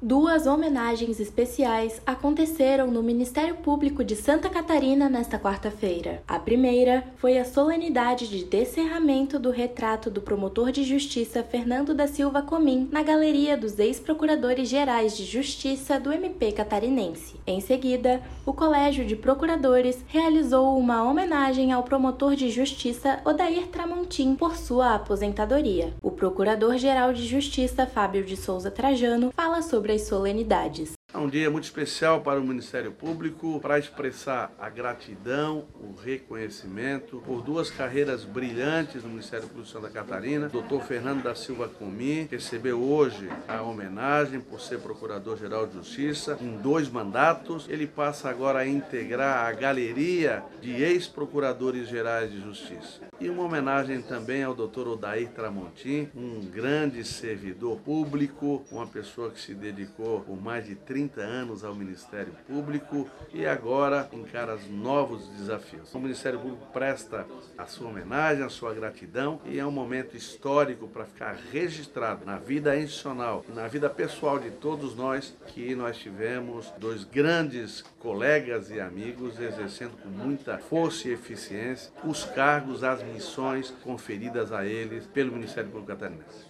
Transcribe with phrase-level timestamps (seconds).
[0.00, 6.22] Duas homenagens especiais aconteceram no Ministério Público de Santa Catarina nesta quarta-feira.
[6.28, 12.06] A primeira foi a solenidade de descerramento do retrato do promotor de justiça Fernando da
[12.06, 17.34] Silva Comim na Galeria dos Ex-Procuradores Gerais de Justiça do MP catarinense.
[17.44, 24.36] Em seguida, o Colégio de Procuradores realizou uma homenagem ao promotor de justiça Odair Tramontim
[24.36, 25.92] por sua aposentadoria.
[26.00, 30.97] O Procurador-Geral de Justiça Fábio de Souza Trajano fala sobre sobre as solenidades.
[31.14, 37.22] É um dia muito especial para o Ministério Público para expressar a gratidão, o reconhecimento
[37.24, 40.50] por duas carreiras brilhantes no Ministério Público de Santa Catarina.
[40.50, 40.82] Dr.
[40.86, 46.90] Fernando da Silva Comi recebeu hoje a homenagem por ser Procurador-Geral de Justiça em dois
[46.90, 47.66] mandatos.
[47.70, 53.08] Ele passa agora a integrar a galeria de ex-procuradores gerais de justiça.
[53.18, 54.86] E uma homenagem também ao Dr.
[54.88, 60.97] Odair Tramontim, um grande servidor público, uma pessoa que se dedicou por mais de 30
[60.98, 65.94] 30 anos ao Ministério Público e agora encara novos desafios.
[65.94, 67.24] O Ministério Público presta
[67.56, 72.36] a sua homenagem, a sua gratidão e é um momento histórico para ficar registrado na
[72.36, 78.80] vida institucional, na vida pessoal de todos nós que nós tivemos dois grandes colegas e
[78.80, 85.30] amigos exercendo com muita força e eficiência os cargos, as missões conferidas a eles pelo
[85.30, 86.47] Ministério Público Catarinense.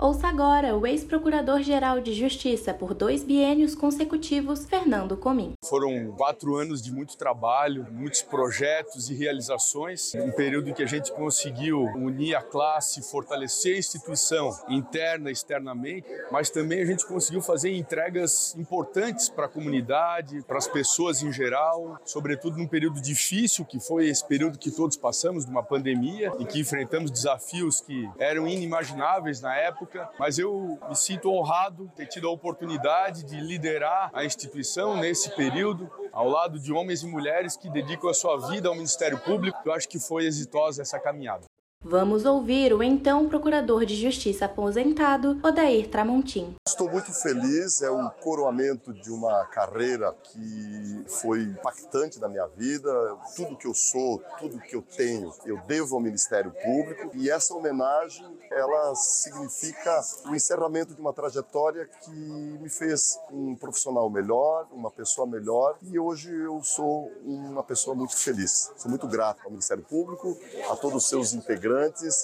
[0.00, 5.54] Ouça agora o ex-procurador-geral de Justiça por dois biênios consecutivos, Fernando Comim.
[5.64, 10.86] Foram quatro anos de muito trabalho, muitos projetos e realizações, um período em que a
[10.86, 17.04] gente conseguiu unir a classe, fortalecer a instituição interna e externamente, mas também a gente
[17.04, 23.00] conseguiu fazer entregas importantes para a comunidade, para as pessoas em geral, sobretudo num período
[23.00, 27.80] difícil que foi esse período que todos passamos, de uma pandemia, e que enfrentamos desafios
[27.80, 29.87] que eram inimagináveis na época
[30.18, 35.90] mas eu me sinto honrado ter tido a oportunidade de liderar a instituição nesse período,
[36.12, 39.58] ao lado de homens e mulheres que dedicam a sua vida ao Ministério Público.
[39.64, 41.47] Eu acho que foi exitosa essa caminhada.
[41.84, 46.56] Vamos ouvir o então Procurador de Justiça aposentado, Odair Tramontim.
[46.66, 52.90] Estou muito feliz, é um coroamento de uma carreira que foi impactante na minha vida.
[53.36, 57.54] Tudo que eu sou, tudo que eu tenho, eu devo ao Ministério Público e essa
[57.54, 64.90] homenagem, ela significa o encerramento de uma trajetória que me fez um profissional melhor, uma
[64.90, 68.72] pessoa melhor e hoje eu sou uma pessoa muito feliz.
[68.76, 70.36] Sou muito grato ao Ministério Público,
[70.68, 71.68] a todos os seus integrantes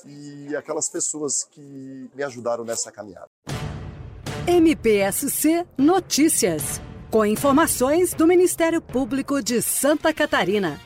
[0.07, 3.29] e aquelas pessoas que me ajudaram nessa caminhada.
[4.47, 6.81] MPSC Notícias.
[7.11, 10.81] Com informações do Ministério Público de Santa Catarina.